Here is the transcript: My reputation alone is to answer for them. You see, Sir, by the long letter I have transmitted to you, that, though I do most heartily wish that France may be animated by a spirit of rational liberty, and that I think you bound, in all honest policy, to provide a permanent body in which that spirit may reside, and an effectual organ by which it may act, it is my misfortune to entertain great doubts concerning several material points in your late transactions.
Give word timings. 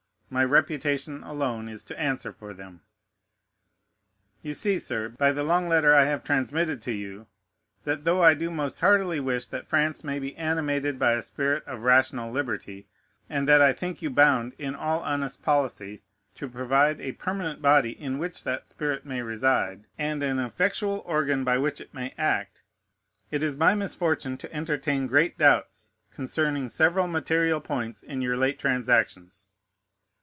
My 0.33 0.45
reputation 0.45 1.23
alone 1.23 1.67
is 1.67 1.83
to 1.83 1.99
answer 1.99 2.31
for 2.31 2.53
them. 2.53 2.79
You 4.41 4.53
see, 4.53 4.79
Sir, 4.79 5.09
by 5.09 5.33
the 5.33 5.43
long 5.43 5.67
letter 5.67 5.93
I 5.93 6.05
have 6.05 6.23
transmitted 6.23 6.81
to 6.83 6.93
you, 6.93 7.27
that, 7.83 8.05
though 8.05 8.23
I 8.23 8.33
do 8.33 8.49
most 8.49 8.79
heartily 8.79 9.19
wish 9.19 9.47
that 9.47 9.67
France 9.67 10.05
may 10.05 10.19
be 10.19 10.33
animated 10.37 10.97
by 10.97 11.11
a 11.15 11.21
spirit 11.21 11.65
of 11.67 11.83
rational 11.83 12.31
liberty, 12.31 12.87
and 13.29 13.45
that 13.49 13.61
I 13.61 13.73
think 13.73 14.01
you 14.01 14.09
bound, 14.09 14.53
in 14.57 14.73
all 14.73 15.01
honest 15.01 15.43
policy, 15.43 16.01
to 16.35 16.47
provide 16.47 17.01
a 17.01 17.11
permanent 17.11 17.61
body 17.61 17.89
in 17.91 18.17
which 18.17 18.45
that 18.45 18.69
spirit 18.69 19.05
may 19.05 19.21
reside, 19.21 19.83
and 19.97 20.23
an 20.23 20.39
effectual 20.39 21.03
organ 21.05 21.43
by 21.43 21.57
which 21.57 21.81
it 21.81 21.93
may 21.93 22.13
act, 22.17 22.63
it 23.31 23.43
is 23.43 23.57
my 23.57 23.75
misfortune 23.75 24.37
to 24.37 24.53
entertain 24.55 25.07
great 25.07 25.37
doubts 25.37 25.91
concerning 26.09 26.69
several 26.69 27.07
material 27.07 27.59
points 27.59 28.01
in 28.01 28.21
your 28.21 28.37
late 28.37 28.57
transactions. 28.57 29.49